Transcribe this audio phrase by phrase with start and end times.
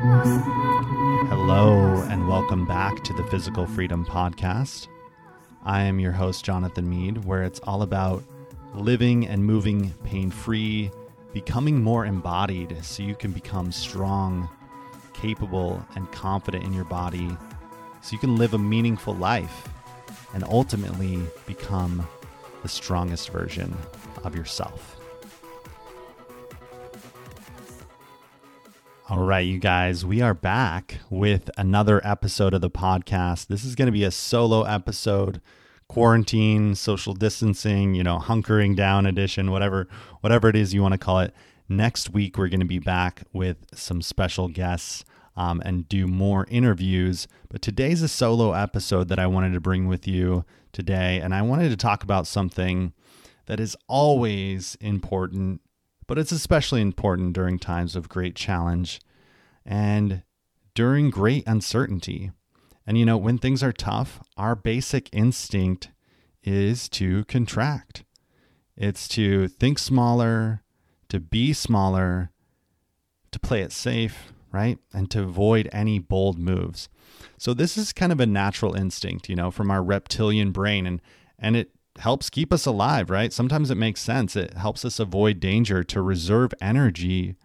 [0.00, 4.88] Hello, and welcome back to the Physical Freedom Podcast.
[5.62, 8.24] I am your host, Jonathan Mead, where it's all about
[8.74, 10.90] living and moving pain free,
[11.34, 14.48] becoming more embodied so you can become strong,
[15.12, 17.36] capable, and confident in your body
[18.00, 19.68] so you can live a meaningful life
[20.32, 22.08] and ultimately become
[22.62, 23.76] the strongest version
[24.24, 24.99] of yourself.
[29.10, 33.48] All right, you guys, we are back with another episode of the podcast.
[33.48, 35.40] This is going to be a solo episode,
[35.88, 39.88] quarantine, social distancing, you know, hunkering down edition, whatever
[40.20, 41.34] whatever it is you want to call it.
[41.68, 45.04] Next week we're going to be back with some special guests
[45.36, 47.26] um, and do more interviews.
[47.48, 51.42] But today's a solo episode that I wanted to bring with you today, and I
[51.42, 52.92] wanted to talk about something
[53.46, 55.62] that is always important
[56.10, 59.00] but it's especially important during times of great challenge
[59.64, 60.24] and
[60.74, 62.32] during great uncertainty.
[62.84, 65.90] And you know, when things are tough, our basic instinct
[66.42, 68.02] is to contract.
[68.76, 70.64] It's to think smaller,
[71.10, 72.32] to be smaller,
[73.30, 74.80] to play it safe, right?
[74.92, 76.88] And to avoid any bold moves.
[77.38, 81.00] So this is kind of a natural instinct, you know, from our reptilian brain and
[81.38, 83.32] and it helps keep us alive, right?
[83.32, 84.36] Sometimes it makes sense.
[84.36, 87.36] It helps us avoid danger to reserve energy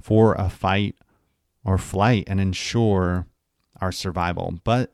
[0.00, 0.96] for a fight
[1.64, 3.26] or flight and ensure
[3.80, 4.58] our survival.
[4.64, 4.92] But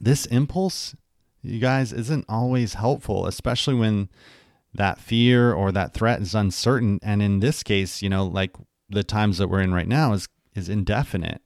[0.00, 0.94] this impulse,
[1.42, 4.08] you guys, isn't always helpful, especially when
[4.74, 6.98] that fear or that threat is uncertain.
[7.02, 8.56] And in this case, you know, like
[8.88, 11.40] the times that we're in right now is is indefinite.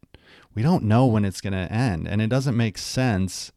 [0.54, 3.52] We don't know when it's going to end, and it doesn't make sense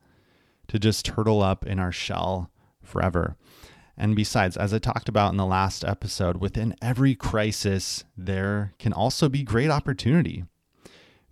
[0.67, 2.52] to just turtle up in our shell
[2.90, 3.36] forever.
[3.98, 8.94] And besides, as I talked about in the last episode, within every crisis, there can
[8.94, 10.45] also be great opportunity.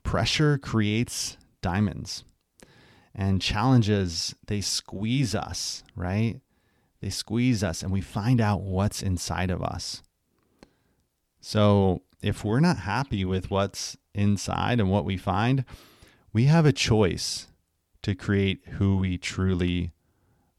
[0.03, 2.23] Pressure creates diamonds,
[3.15, 6.39] and challenges, they squeeze us, right?
[7.01, 10.03] They squeeze us, and we find out what's inside of us.
[11.39, 15.63] So, if we're not happy with what's inside and what we find,
[16.33, 17.47] we have a choice
[18.01, 19.91] to create who we truly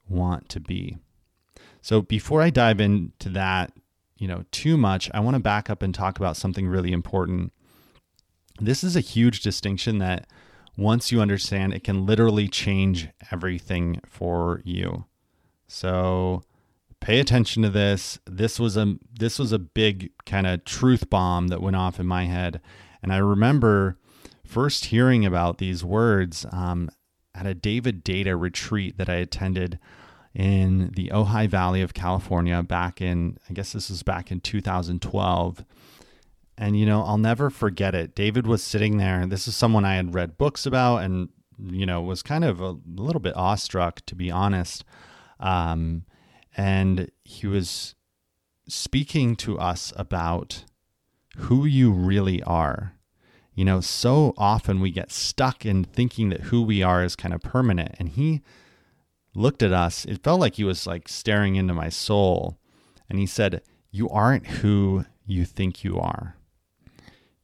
[0.09, 0.99] want to be.
[1.81, 3.73] So before I dive into that,
[4.17, 7.53] you know, too much, I want to back up and talk about something really important.
[8.61, 10.27] This is a huge distinction that
[10.77, 15.05] once you understand, it can literally change everything for you.
[15.67, 16.43] So
[17.01, 18.19] pay attention to this.
[18.27, 22.07] This was a this was a big kind of truth bomb that went off in
[22.07, 22.61] my head,
[23.03, 23.99] and I remember
[24.45, 26.91] first hearing about these words um,
[27.35, 29.79] at a David Deida retreat that I attended
[30.35, 35.65] in the Ojai Valley of California back in, I guess this was back in 2012.
[36.57, 38.15] And, you know, I'll never forget it.
[38.15, 39.27] David was sitting there.
[39.27, 41.29] This is someone I had read books about and,
[41.59, 44.85] you know, was kind of a little bit awestruck, to be honest.
[45.41, 46.05] Um,
[46.57, 47.95] and he was
[48.69, 50.65] speaking to us about
[51.37, 52.95] who you really are.
[53.55, 57.35] You know, so often we get stuck in thinking that who we are is kind
[57.35, 57.95] of permanent.
[57.99, 58.43] And he
[59.39, 60.05] looked at us.
[60.05, 62.59] It felt like he was like staring into my soul.
[63.09, 66.37] And he said, You aren't who you think you are.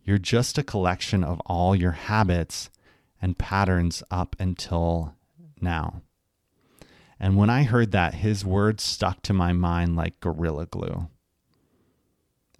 [0.02, 2.68] You're just a collection of all your habits
[3.22, 5.14] and patterns up until
[5.60, 6.02] now.
[7.18, 11.08] And when I heard that, his words stuck to my mind like gorilla glue.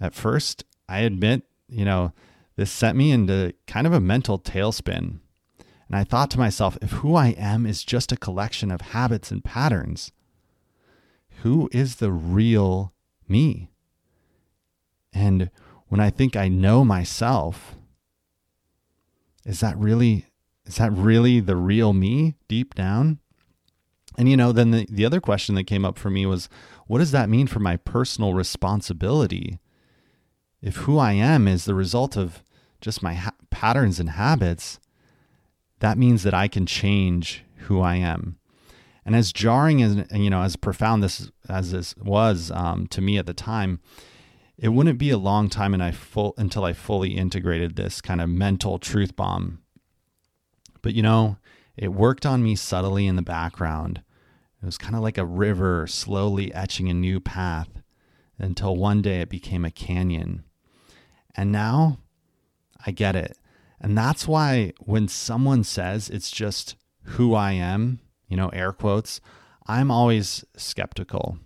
[0.01, 2.13] At first, I admit, you know,
[2.57, 5.19] this sent me into kind of a mental tailspin.
[5.95, 9.31] And I thought to myself, if who I am is just a collection of habits
[9.31, 10.11] and patterns,
[11.43, 12.93] who is the real
[13.29, 13.71] me?
[15.13, 15.53] And
[15.87, 17.77] when I think I know myself,
[19.47, 20.27] is that really
[20.67, 23.21] is that really the real me deep down?
[24.19, 26.49] And you know, then the, the other question that came up for me was
[26.89, 29.61] what does that mean for my personal responsibility?
[30.61, 32.43] If who I am is the result of
[32.81, 34.81] just my ha- patterns and habits,
[35.81, 38.39] that means that I can change who I am.
[39.05, 43.19] And as jarring as you know, as profound this as this was um, to me
[43.19, 43.81] at the time,
[44.57, 48.21] it wouldn't be a long time and I full until I fully integrated this kind
[48.21, 49.61] of mental truth bomb.
[50.81, 51.37] But you know,
[51.77, 54.03] it worked on me subtly in the background.
[54.63, 57.69] It was kind of like a river slowly etching a new path
[58.39, 60.45] until one day it became a canyon.
[61.35, 61.99] And now
[62.87, 63.37] I get it.
[63.81, 69.21] And that's why when someone says it's just who I am, you know, air quotes,
[69.67, 71.39] I'm always skeptical.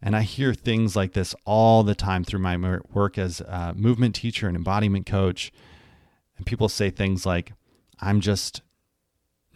[0.00, 2.56] And I hear things like this all the time through my
[2.92, 5.52] work as a movement teacher and embodiment coach.
[6.36, 7.52] And people say things like,
[8.00, 8.62] I'm just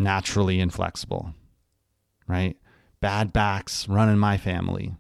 [0.01, 1.35] naturally inflexible,
[2.27, 2.57] right?
[3.01, 4.97] Bad backs run in my family.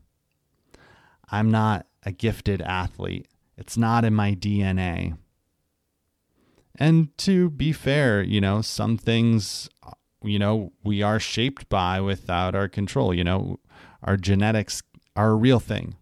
[1.30, 3.26] I'm not a gifted athlete.
[3.56, 5.16] It's not in my DNA.
[6.76, 9.68] And to be fair, you know, some things,
[10.22, 13.12] you know, we are shaped by without our control.
[13.12, 13.58] You know,
[14.02, 14.82] our genetics
[15.14, 15.96] are a real thing.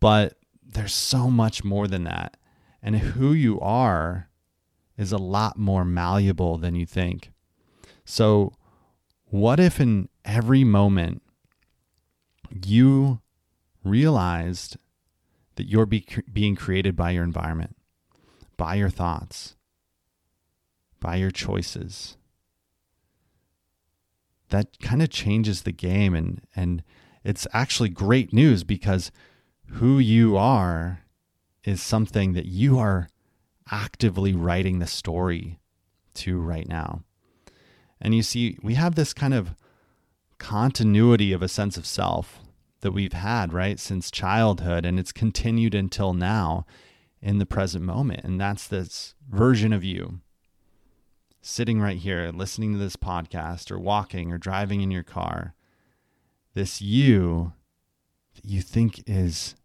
[0.00, 2.36] But there's so much more than that.
[2.82, 4.28] And who you are
[4.96, 7.32] is a lot more malleable than you think.
[8.04, 8.52] So,
[9.24, 11.22] what if in every moment
[12.64, 13.20] you
[13.82, 14.76] realized
[15.56, 17.75] that you're be, being created by your environment,
[18.56, 19.56] by your thoughts,
[21.00, 22.16] by your choices?
[24.50, 26.82] That kind of changes the game and and
[27.24, 29.10] it's actually great news because
[29.72, 31.00] who you are
[31.64, 33.08] is something that you are
[33.70, 35.58] actively writing the story
[36.14, 37.02] to right now.
[38.00, 39.54] And you see, we have this kind of
[40.38, 42.40] continuity of a sense of self
[42.80, 46.66] that we've had, right, since childhood, and it's continued until now
[47.26, 48.20] in the present moment.
[48.22, 50.20] And that's this version of you
[51.40, 55.56] sitting right here, listening to this podcast, or walking or driving in your car.
[56.54, 57.52] This you
[58.36, 59.56] that you think is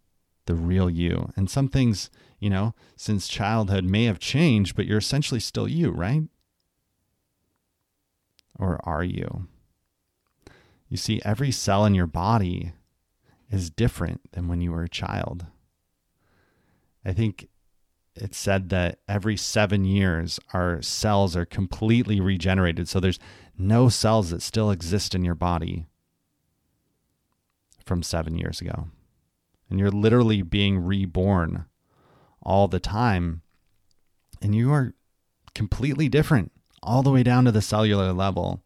[0.48, 1.32] the real you.
[1.36, 2.10] And some things,
[2.40, 6.24] you know, since childhood may have changed, but you're essentially still you, right?
[8.58, 9.48] Or are you?
[10.90, 12.74] You see, every cell in your body
[13.52, 15.46] is different than when you were a child.
[17.06, 17.48] I think
[18.22, 22.88] it's said that every seven years, our cells are completely regenerated.
[22.88, 23.20] So there's
[23.58, 25.88] no cells that still exist in your body
[27.86, 28.90] from seven years ago.
[29.70, 31.66] And you're literally being reborn
[32.44, 33.42] all the time.
[34.42, 34.94] And you are
[35.56, 36.52] completely different
[36.84, 38.64] all the way down to the cellular level.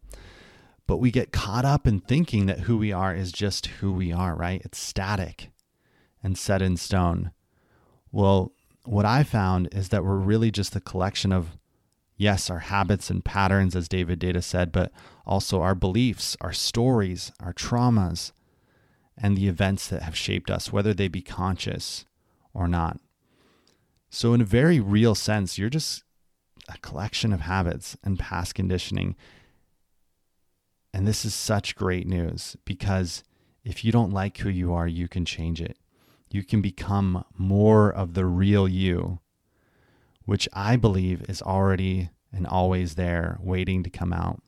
[0.88, 4.12] But we get caught up in thinking that who we are is just who we
[4.12, 4.62] are, right?
[4.66, 5.50] It's static
[6.22, 7.32] and set in stone.
[8.12, 8.54] Well,
[8.86, 11.58] what I found is that we're really just a collection of,
[12.18, 14.92] yes, our habits and patterns, as David Deida said, but
[15.26, 18.32] also our beliefs, our stories, our traumas,
[19.18, 22.06] and the events that have shaped us, whether they be conscious
[22.54, 23.00] or not.
[24.10, 26.04] So, in a very real sense, you're just
[26.70, 29.16] a collection of habits and past conditioning.
[30.94, 33.24] And this is such great news because
[33.64, 35.78] if you don't like who you are, you can change it.
[36.36, 39.20] You can become more of the real you,
[40.26, 44.44] which I believe is already and always there, waiting to come out.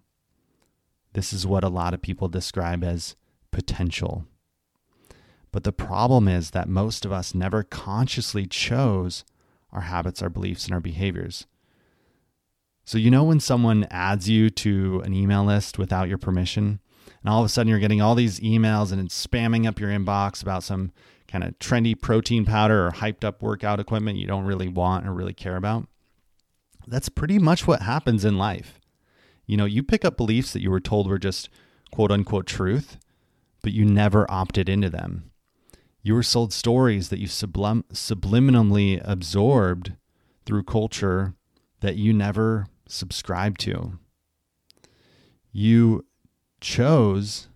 [1.13, 3.15] This is what a lot of people describe as
[3.51, 4.25] potential.
[5.53, 9.23] But the problem is that most of us never consciously chose
[9.71, 11.47] our habits, our beliefs, and our behaviors.
[12.83, 16.81] So, you know, when someone adds you to an email list without your permission,
[17.23, 19.89] and all of a sudden you're getting all these emails and it's spamming up your
[19.89, 20.91] inbox about some
[21.27, 25.13] kind of trendy protein powder or hyped up workout equipment you don't really want or
[25.13, 25.87] really care about.
[26.87, 28.79] That's pretty much what happens in life.
[29.45, 31.49] You know, you pick up beliefs that you were told were just
[31.91, 32.97] quote unquote truth,
[33.61, 35.31] but you never opted into them.
[36.01, 39.93] You were sold stories that you sublim- subliminally absorbed
[40.45, 41.33] through culture
[41.81, 43.99] that you never subscribed to.
[45.51, 46.05] You
[46.61, 47.49] chose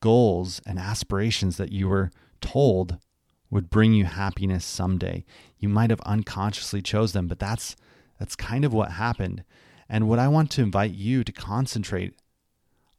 [0.00, 2.10] goals and aspirations that you were
[2.40, 2.98] told
[3.50, 5.24] would bring you happiness someday.
[5.58, 7.76] You might have unconsciously chose them, but that's
[8.18, 9.44] that's kind of what happened.
[9.88, 12.14] And what I want to invite you to concentrate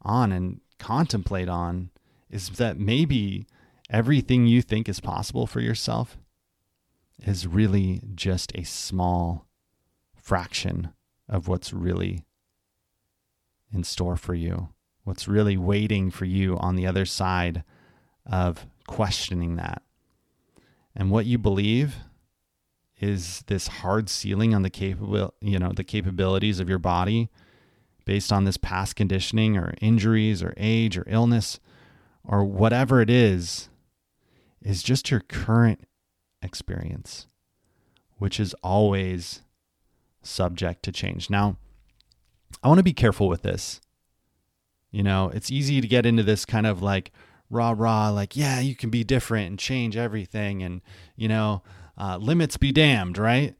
[0.01, 1.91] on and contemplate on
[2.29, 3.45] is that maybe
[3.89, 6.17] everything you think is possible for yourself
[7.19, 9.47] is really just a small
[10.15, 10.91] fraction
[11.29, 12.25] of what's really
[13.71, 14.69] in store for you,
[15.03, 17.63] what's really waiting for you on the other side
[18.25, 19.81] of questioning that.
[20.93, 21.95] And what you believe
[22.99, 27.29] is this hard ceiling on the capable, you know, the capabilities of your body
[28.03, 31.57] based on this past conditioning or injuries or age or illness
[32.25, 33.69] or whatever it is
[34.61, 35.87] is just your current
[36.41, 37.27] experience,
[38.17, 39.41] which is always
[40.21, 41.29] subject to change.
[41.29, 41.55] Now,
[42.61, 43.79] I want to be careful with this.
[44.91, 47.13] You know, it's easy to get into this kind of like
[47.51, 50.81] rah rah, like, yeah, you can be different and change everything and,
[51.15, 51.61] you know,
[51.97, 53.55] uh, limits be damned, right?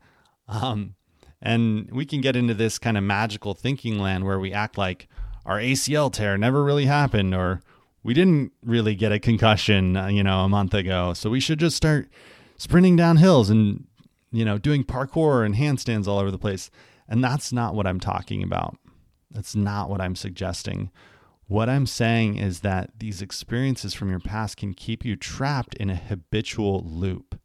[0.47, 0.95] Um,
[1.41, 5.07] and we can get into this kind of magical thinking land where we act like
[5.45, 7.61] our ACL tear never really happened or
[8.03, 11.13] we didn't really get a concussion, uh, you know, a month ago.
[11.13, 12.09] So we should just start
[12.57, 13.85] sprinting down hills and
[14.31, 16.71] you know, doing parkour and handstands all over the place.
[17.07, 18.77] And that's not what I'm talking about.
[19.29, 20.89] That's not what I'm suggesting.
[21.51, 25.89] What I'm saying is that these experiences from your past can keep you trapped in
[25.89, 27.37] a habitual loop,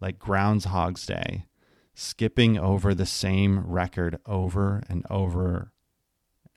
[0.00, 1.46] like Groundhog's Day,
[1.94, 5.70] skipping over the same record over and over,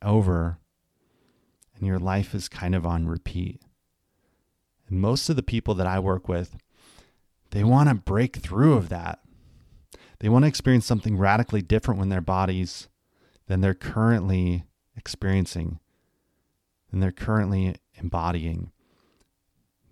[0.02, 0.58] and over,
[1.76, 3.62] and your life is kind of on repeat.
[4.90, 6.58] And most of the people that I work with,
[7.52, 9.20] they want to break through of that.
[10.20, 12.88] They want to experience something radically different when their bodies
[13.46, 14.64] than they're currently
[14.98, 15.80] experiencing
[16.96, 18.72] than they're currently embodying.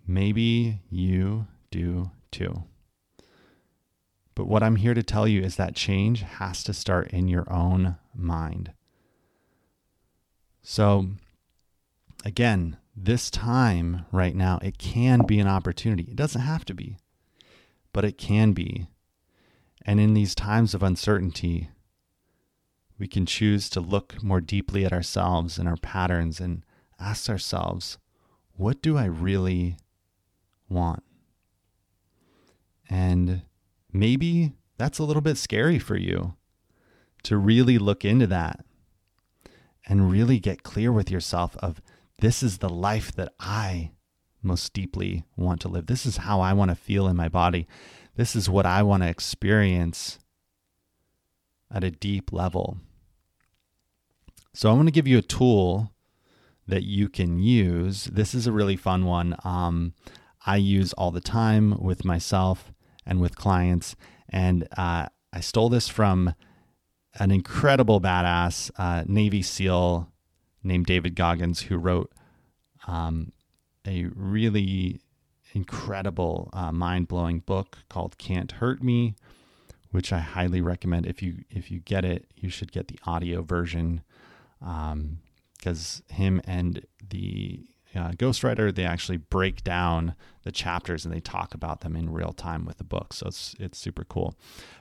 [0.06, 2.64] Maybe you do too.
[4.34, 7.44] But what I'm here to tell you is that change has to start in your
[7.52, 8.72] own mind.
[10.62, 11.08] So,
[12.24, 16.04] again, this time right now, it can be an opportunity.
[16.04, 16.96] It doesn't have to be,
[17.92, 18.86] but it can be.
[19.84, 21.68] And in these times of uncertainty,
[22.98, 26.64] we can choose to look more deeply at ourselves and our patterns and
[26.98, 27.98] ask ourselves,
[28.56, 29.76] what do I really
[30.68, 31.02] want?
[32.88, 33.42] And
[33.92, 36.34] maybe that's a little bit scary for you
[37.24, 38.64] to really look into that
[39.86, 41.80] and really get clear with yourself of
[42.20, 43.92] this is the life that I
[44.42, 45.86] most deeply want to live.
[45.86, 47.66] This is how I want to feel in my body.
[48.16, 50.18] This is what I want to experience
[51.72, 52.78] at a deep level.
[54.52, 55.93] So I'm going to give you a tool
[56.66, 58.04] that you can use.
[58.04, 59.36] This is a really fun one.
[59.44, 59.94] Um,
[60.46, 62.72] I use all the time with myself
[63.06, 63.96] and with clients.
[64.28, 66.34] And uh, I stole this from
[67.18, 70.08] an incredible badass uh, Navy SEAL
[70.62, 72.12] named David Goggins, who wrote
[72.86, 73.32] um,
[73.86, 75.00] a really
[75.52, 79.14] incredible, uh, mind blowing book called "Can't Hurt Me,"
[79.90, 81.06] which I highly recommend.
[81.06, 84.02] If you if you get it, you should get the audio version.
[84.60, 85.18] Um,
[85.64, 91.54] because him and the uh, ghostwriter they actually break down the chapters and they talk
[91.54, 93.14] about them in real time with the book.
[93.14, 94.34] So it's it's super cool.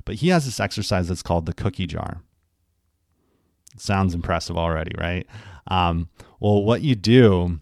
[0.03, 2.21] But he has this exercise that's called the cookie jar.
[3.73, 5.25] It sounds impressive already right?
[5.67, 6.09] Um,
[6.39, 7.59] well what you do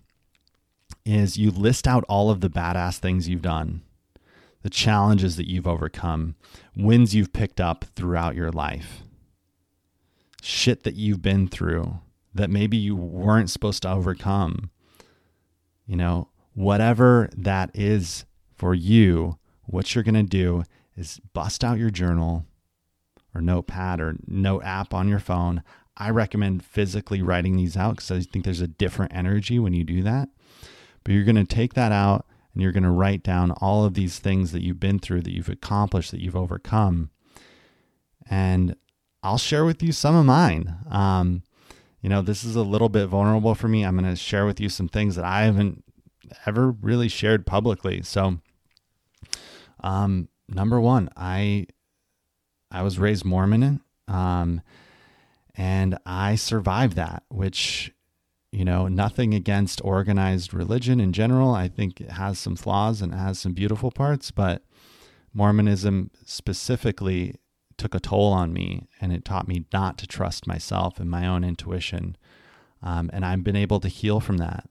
[1.05, 3.81] is you list out all of the badass things you've done
[4.63, 6.35] the challenges that you've overcome
[6.75, 9.01] wins you've picked up throughout your life
[10.41, 11.99] shit that you've been through
[12.33, 14.71] that maybe you weren't supposed to overcome.
[15.85, 20.63] You know, whatever that is for you, what you're going to do
[20.95, 22.45] is bust out your journal
[23.33, 25.63] or notepad or note app on your phone.
[25.97, 29.83] I recommend physically writing these out because I think there's a different energy when you
[29.83, 30.29] do that.
[31.03, 33.93] But you're going to take that out and you're going to write down all of
[33.93, 37.09] these things that you've been through, that you've accomplished, that you've overcome.
[38.29, 38.75] And
[39.23, 40.75] I'll share with you some of mine.
[40.89, 41.43] Um,
[42.01, 43.83] you know, this is a little bit vulnerable for me.
[43.85, 45.83] I'm going to share with you some things that I haven't
[46.45, 48.01] ever really shared publicly.
[48.01, 48.39] So,
[49.81, 51.67] um, number one, I
[52.71, 54.61] I was raised Mormon, um,
[55.55, 57.23] and I survived that.
[57.29, 57.93] Which,
[58.51, 61.53] you know, nothing against organized religion in general.
[61.53, 64.63] I think it has some flaws and has some beautiful parts, but
[65.33, 67.35] Mormonism specifically
[67.81, 71.25] took a toll on me and it taught me not to trust myself and my
[71.25, 72.15] own intuition.
[72.83, 74.69] Um, and I've been able to heal from that.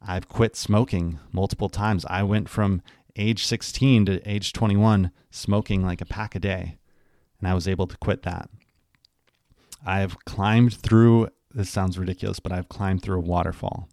[0.00, 2.06] I've quit smoking multiple times.
[2.08, 2.82] I went from
[3.16, 6.78] age 16 to age 21 smoking like a pack a day,
[7.40, 8.48] and I was able to quit that.
[9.84, 13.88] I've climbed through, this sounds ridiculous, but I've climbed through a waterfall.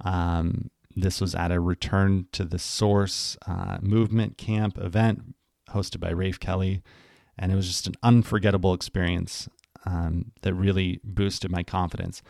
[0.00, 5.34] Um, this was at a return to the source uh, movement camp event
[5.72, 6.82] hosted by Rafe Kelley.
[7.38, 9.48] And it was just an unforgettable experience
[9.84, 12.22] um, that really boosted my confidence.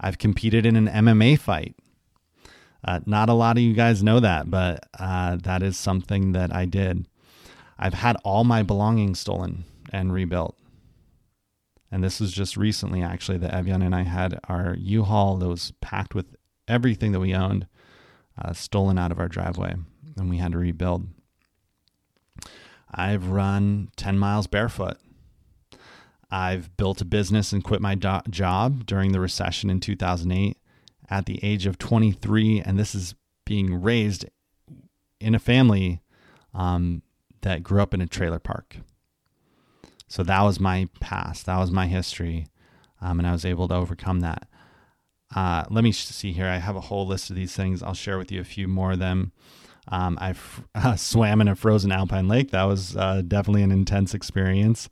[0.00, 1.74] I've competed in an MMA fight.
[2.84, 6.54] Uh, not a lot of you guys know that, but uh, that is something that
[6.54, 7.06] I did.
[7.78, 10.56] I've had all my belongings stolen and rebuilt.
[11.90, 15.48] And this was just recently, actually, that Ev'Yan and I had our U Haul that
[15.48, 16.36] was packed with
[16.66, 17.66] everything that we owned
[18.40, 19.74] uh, stolen out of our driveway,
[20.16, 21.08] and we had to rebuild.
[22.92, 24.96] I've run 10 miles barefoot.
[26.30, 30.56] I've built a business and quit my do- job during the recession in 2008
[31.08, 32.60] at the age of 23.
[32.60, 33.14] And this is
[33.46, 34.26] being raised
[35.20, 36.00] in a family
[36.54, 37.02] um,
[37.42, 38.76] that grew up in a trailer park.
[40.06, 42.46] So that was my past, that was my history.
[43.00, 44.48] Um, and I was able to overcome that.
[45.34, 46.46] Uh, let me see here.
[46.46, 47.82] I have a whole list of these things.
[47.82, 49.32] I'll share with you a few more of them.
[49.90, 50.34] Um, I
[50.74, 52.50] uh, swam in a frozen alpine lake.
[52.50, 54.88] That was uh, definitely an intense experience.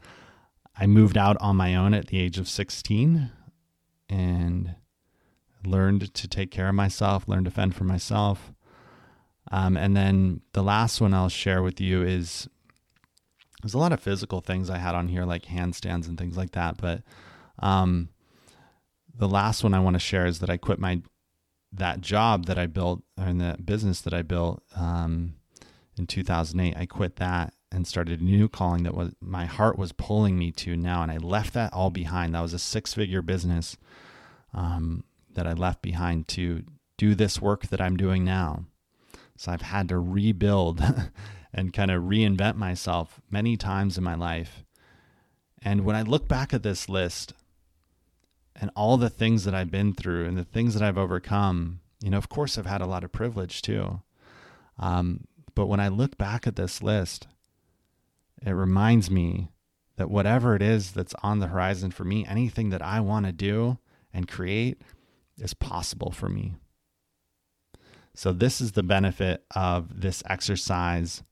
[0.79, 3.31] I moved out on my own at the age of 16
[4.09, 4.75] and
[5.65, 8.53] learned to take care of myself, learned to fend for myself.
[9.51, 12.49] Um, and then the last one I'll share with you is
[13.63, 16.53] there's a lot of physical things I had on here, like handstands and things like
[16.53, 16.77] that.
[16.77, 17.03] But
[17.59, 18.11] um,
[19.15, 21.01] the last one I want to share is that I quit my
[21.79, 25.35] that job that I built and the business that I built um,
[25.99, 26.77] in 2008.
[26.77, 30.53] I quit that and started a new calling that was my heart was pulling me
[30.53, 32.35] to now, and I left that all behind.
[32.35, 33.77] That was a six figure business
[34.55, 35.05] um,
[35.35, 36.65] that I left behind to
[36.97, 38.65] do this work that I'm doing now.
[39.37, 40.83] So I've had to rebuild
[41.53, 44.65] and kind of reinvent myself many times in my life.
[45.63, 47.35] And when I look back at this list
[48.61, 52.11] and all the things that I've been through and the things that I've overcome, you
[52.11, 54.01] know, of course, I've had a lot of privilege too.
[54.79, 57.27] Um, but when I look back at this list,
[58.45, 59.51] it reminds me
[59.97, 63.33] that whatever it is that's on the horizon for me, anything that I want to
[63.33, 63.79] do
[64.13, 64.83] and create
[65.39, 66.55] is possible for me.
[68.15, 71.23] So, this is the benefit of this exercise.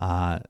[0.00, 0.40] Uh,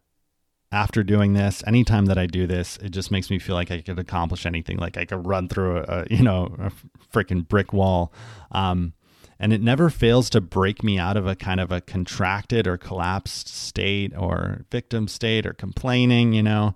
[0.73, 3.81] after doing this, anytime that I do this, it just makes me feel like I
[3.81, 4.77] could accomplish anything.
[4.79, 6.71] Like I could run through a, you know, a
[7.13, 8.13] freaking brick wall.
[8.53, 8.93] Um,
[9.41, 12.77] and it never fails to break me out of a kind of a contracted or
[12.77, 16.75] collapsed state or victim state or complaining, you know,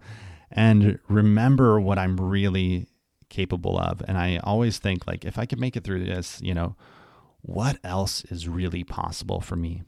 [0.51, 2.89] and remember what I'm really
[3.29, 4.03] capable of.
[4.09, 6.75] And I always think like if I could make it through this, you know,
[7.43, 9.83] what else is really possible for me?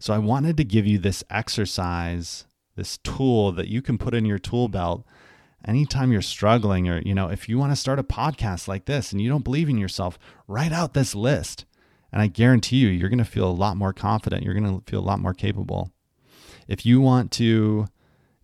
[0.00, 4.24] So I wanted to give you this exercise, this tool that you can put in
[4.24, 5.04] your tool belt
[5.66, 9.12] anytime you're struggling or you know if you want to start a podcast like this
[9.12, 11.64] and you don't believe in yourself write out this list.
[12.12, 14.44] And i guarantee you you're going to feel a lot more confident.
[14.44, 15.90] You're going to feel a lot more capable.
[16.68, 17.86] If you want to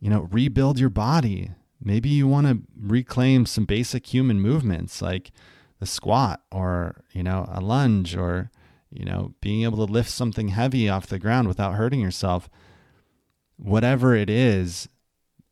[0.00, 1.50] you know rebuild your body
[1.82, 5.30] maybe you want to reclaim some basic human movements like
[5.78, 8.50] the squat or you know a lunge or
[8.90, 12.48] you know being able to lift something heavy off the ground without hurting yourself
[13.62, 14.88] whatever it is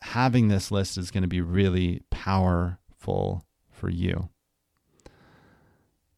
[0.02, 4.28] having this list is going to be really powerful for you.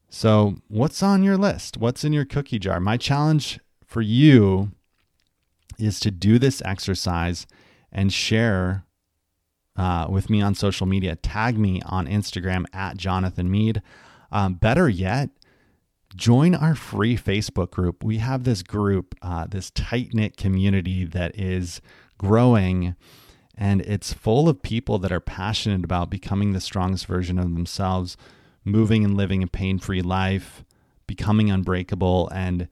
[0.08, 1.76] So, what's on your list?
[1.76, 2.80] What's in your cookie jar?
[2.80, 4.72] My challenge for you
[5.78, 7.46] is to do this exercise
[7.92, 8.84] and share
[9.76, 11.16] uh, with me on social media.
[11.16, 13.82] Tag me on Instagram at Jonathan Mead.
[14.32, 15.30] Um, better yet,
[16.16, 18.02] join our free Facebook group.
[18.02, 21.80] We have this group, uh, this tight knit community that is
[22.18, 22.96] growing
[23.60, 28.16] and it's full of people that are passionate about becoming the strongest version of themselves,
[28.64, 30.64] moving and living a pain free life,
[31.06, 32.30] becoming unbreakable.
[32.32, 32.68] And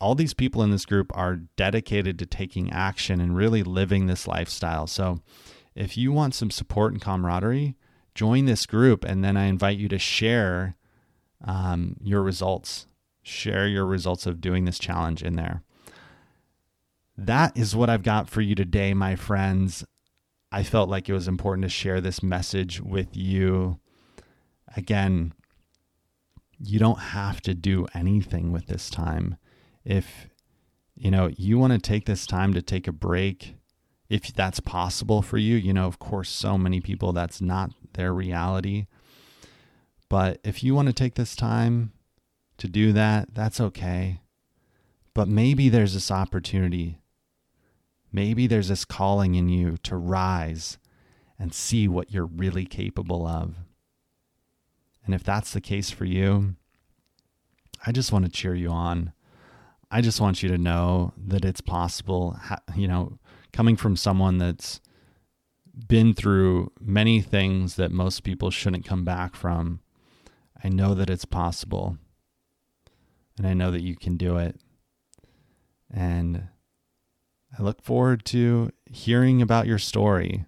[0.00, 4.28] all these people in this group are dedicated to taking action and really living this
[4.28, 4.86] lifestyle.
[4.86, 5.18] So
[5.74, 7.74] if you want some support and camaraderie,
[8.14, 9.04] join this group.
[9.04, 10.76] And then I invite you to share
[11.44, 12.86] um, your results,
[13.22, 15.62] share your results of doing this challenge in there
[17.16, 19.84] that is what I've got for you today, my friends.
[20.50, 23.78] I felt like it was important to share this message with you.
[24.76, 25.32] Again,
[26.58, 29.36] you don't have to do anything with this time.
[29.84, 30.28] If
[30.96, 33.56] you know, you want to take this time to take a break,
[34.08, 38.14] if that's possible for you, you know, of course, so many people that's not their
[38.14, 38.86] reality.
[40.14, 41.90] But if you want to take this time
[42.58, 44.20] to do that, that's okay.
[45.12, 46.98] But maybe there's this opportunity
[48.14, 50.78] Maybe there's this calling in you to rise
[51.36, 53.56] and see what you're really capable of.
[55.04, 56.54] And if that's the case for you,
[57.84, 59.12] I just want to cheer you on.
[59.90, 62.38] I just want you to know that it's possible,
[62.76, 63.18] you know,
[63.52, 64.80] coming from someone that's
[65.88, 69.80] been through many things that most people shouldn't come back from.
[70.64, 71.98] I know that it's possible.
[73.36, 74.58] And I know that you can do it.
[75.92, 76.48] And
[77.56, 80.46] I look forward to hearing about your story.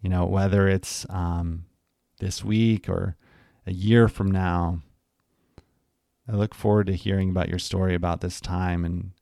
[0.00, 1.66] You know, whether it's um,
[2.20, 3.16] this week or
[3.66, 4.80] a year from now.
[6.28, 9.12] I look forward to hearing about your story about this time and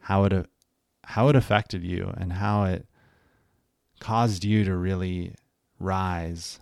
[0.00, 0.46] how it
[1.04, 2.86] how it affected you and how it
[3.98, 5.34] caused you to really
[5.78, 6.60] rise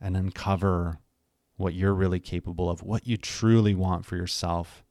[0.00, 0.98] and uncover
[1.56, 4.84] what you're really capable of, what you truly want for yourself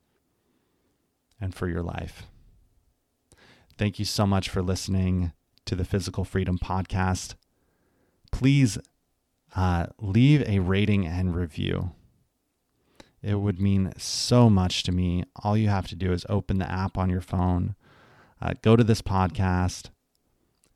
[1.40, 2.28] and for your life.
[3.78, 5.34] Thank you so much for listening
[5.66, 7.36] to the Physical Freedom Podcast.
[8.32, 8.78] Please
[9.56, 11.92] uh, leave a rating and review.
[13.22, 15.24] It would mean so much to me.
[15.44, 17.76] All you have to do is open the app on your phone,
[18.42, 19.90] uh, go to this podcast,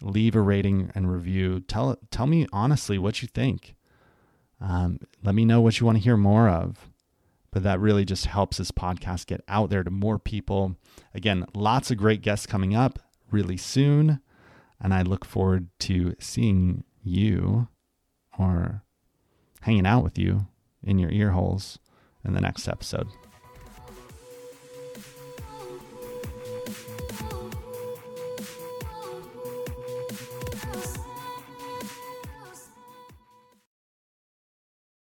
[0.01, 1.61] leave a rating and review.
[1.61, 3.75] Tell tell me honestly what you think.
[4.67, 6.89] Um, let me know what you want to hear more of.
[7.51, 10.75] But that really just helps this podcast get out there to more people.
[11.13, 12.99] Again, lots of great guests coming up
[13.31, 14.19] really soon.
[14.81, 17.69] And I look forward to seeing you
[18.37, 18.83] or
[19.61, 20.47] hanging out with you
[20.83, 21.79] in your ear holes
[22.25, 23.07] in the next episode.